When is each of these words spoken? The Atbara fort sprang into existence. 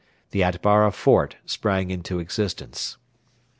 The 0.31 0.41
Atbara 0.41 0.91
fort 0.91 1.35
sprang 1.45 1.91
into 1.91 2.17
existence. 2.17 2.97